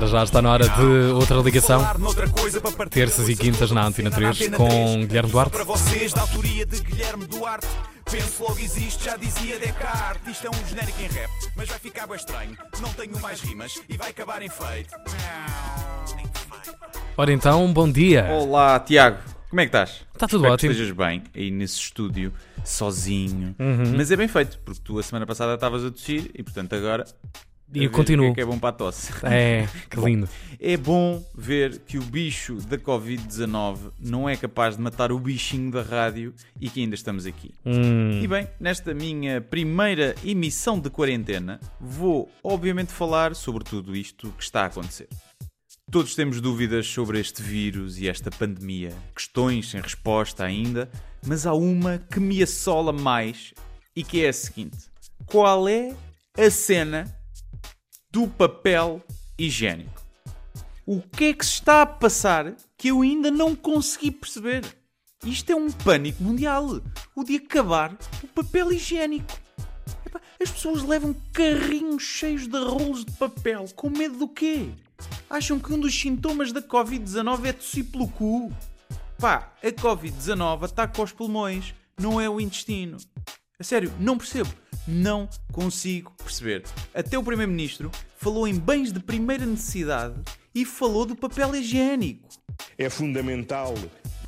[0.00, 1.84] Para já está na hora de outra ligação.
[2.88, 5.50] Terças e quintas na Antena 3 com Guilherme Duarte.
[5.50, 7.66] Para vocês, da autoria de Guilherme Duarte.
[8.10, 10.26] Penso logo existe, já dizia Descartes.
[10.26, 12.56] Isto é um genérico em rap, mas vai ficar bem estranho.
[12.80, 14.96] Não tenho mais rimas e vai acabar em feito.
[17.14, 18.24] Ora então, bom dia.
[18.30, 19.18] Olá, Tiago.
[19.50, 20.06] Como é que estás?
[20.14, 20.72] Está tudo Espero ótimo.
[20.72, 22.32] Que estejas bem aí nesse estúdio,
[22.64, 23.54] sozinho.
[23.58, 23.96] Uhum.
[23.98, 27.04] Mas é bem feito, porque tu a semana passada estavas a tossir e portanto agora.
[27.72, 28.30] E eu continuo.
[28.30, 29.12] É, que é bom para a tosse.
[29.22, 30.28] É, que lindo.
[30.58, 35.70] É bom ver que o bicho da Covid-19 não é capaz de matar o bichinho
[35.70, 37.54] da rádio e que ainda estamos aqui.
[37.64, 44.32] Hum, E bem, nesta minha primeira emissão de quarentena, vou obviamente falar sobre tudo isto
[44.36, 45.08] que está a acontecer.
[45.90, 50.88] Todos temos dúvidas sobre este vírus e esta pandemia, questões sem resposta ainda,
[51.26, 53.52] mas há uma que me assola mais
[53.96, 54.78] e que é a seguinte:
[55.26, 55.94] qual é
[56.38, 57.12] a cena
[58.10, 59.00] do papel
[59.38, 60.02] higiênico?
[60.84, 64.64] O que é que se está a passar que eu ainda não consegui perceber?
[65.24, 66.80] Isto é um pânico mundial.
[67.14, 69.32] O de acabar o papel higiênico.
[70.42, 73.66] As pessoas levam carrinhos cheios de rolos de papel.
[73.76, 74.70] Com medo do quê?
[75.28, 78.52] Acham que um dos sintomas da Covid-19 é tossir pelo cu?
[79.18, 82.96] Pá, a Covid-19 ataca os pulmões, não é o intestino.
[83.58, 84.50] A sério, não percebo.
[84.90, 86.64] Não consigo perceber.
[86.92, 90.16] Até o Primeiro-Ministro falou em bens de primeira necessidade
[90.52, 92.28] e falou do papel higiênico.
[92.76, 93.74] É fundamental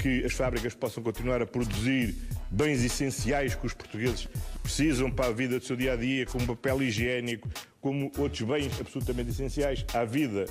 [0.00, 2.14] que as fábricas possam continuar a produzir
[2.50, 4.28] bens essenciais que os portugueses
[4.62, 7.48] precisam para a vida do seu dia a dia, como papel higiênico,
[7.80, 10.46] como outros bens absolutamente essenciais à vida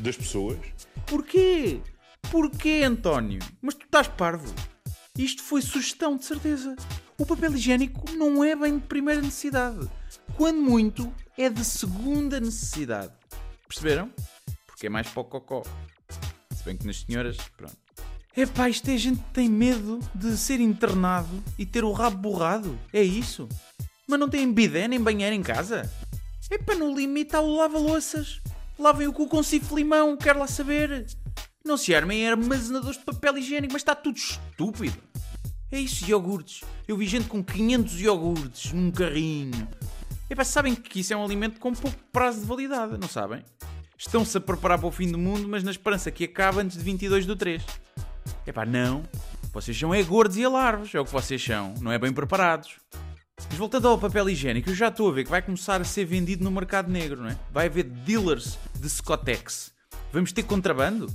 [0.00, 0.58] das pessoas.
[1.06, 1.80] Porquê?
[2.30, 3.40] Porquê, António?
[3.62, 4.54] Mas tu estás parvo.
[5.20, 6.74] Isto foi sugestão, de certeza.
[7.18, 9.86] O papel higiênico não é bem de primeira necessidade.
[10.34, 13.12] Quando muito, é de segunda necessidade.
[13.68, 14.10] Perceberam?
[14.66, 15.62] Porque é mais para o cocó.
[16.56, 17.76] Se bem que nas senhoras, pronto.
[18.34, 22.78] Epá, isto é gente que tem medo de ser internado e ter o rabo borrado.
[22.90, 23.46] É isso?
[24.08, 25.82] Mas não tem bidé nem banheiro em casa?
[26.50, 28.40] Epá, no limite há o lava-louças.
[28.78, 31.06] Lavem o cu com cifre limão, quero lá saber.
[31.62, 35.09] Não se armem armazenadores de papel higiênico, mas está tudo estúpido.
[35.72, 36.64] É isso, iogurtes.
[36.88, 39.68] Eu vi gente com 500 iogurtes num carrinho.
[40.28, 43.42] Epá, sabem que isso é um alimento com pouco prazo de validade, não sabem?
[43.96, 46.82] Estão-se a preparar para o fim do mundo, mas na esperança que acabe antes de
[46.82, 47.62] 22 do 3.
[48.46, 49.02] Epá, não.
[49.52, 51.74] Vocês são é gordos e alarves, é o que vocês são.
[51.80, 52.76] Não é bem preparados.
[53.48, 56.04] Mas voltando ao papel higiênico, eu já estou a ver que vai começar a ser
[56.04, 57.38] vendido no mercado negro, não é?
[57.52, 59.72] Vai haver dealers de Scotex.
[60.12, 61.08] Vamos ter contrabando?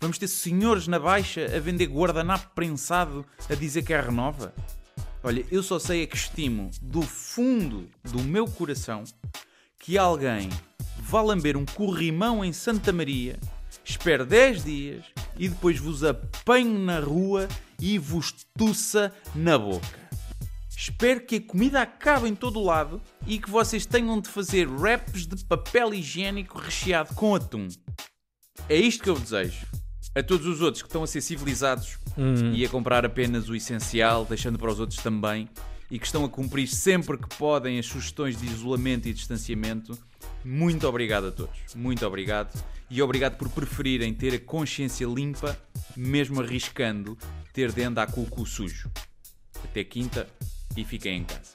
[0.00, 4.54] Vamos ter senhores na baixa a vender guardanapo prensado a dizer que é renova?
[5.22, 9.02] Olha, eu só sei é que estimo do fundo do meu coração
[9.78, 10.48] que alguém
[10.98, 13.38] vá lamber um corrimão em Santa Maria,
[13.84, 15.04] espere 10 dias
[15.38, 17.48] e depois vos apanho na rua
[17.80, 20.06] e vos tussa na boca.
[20.76, 24.68] Espero que a comida acabe em todo o lado e que vocês tenham de fazer
[24.68, 27.66] wraps de papel higiênico recheado com atum.
[28.68, 29.66] É isto que eu desejo.
[30.16, 31.98] A todos os outros que estão a ser civilizados
[32.54, 35.46] e a comprar apenas o essencial, deixando para os outros também,
[35.90, 39.96] e que estão a cumprir sempre que podem as sugestões de isolamento e distanciamento,
[40.42, 41.58] muito obrigado a todos.
[41.74, 42.58] Muito obrigado.
[42.88, 45.58] E obrigado por preferirem ter a consciência limpa,
[45.94, 47.18] mesmo arriscando
[47.52, 48.90] ter de andar com o cu sujo.
[49.64, 50.26] Até quinta
[50.76, 51.54] e fiquem em casa.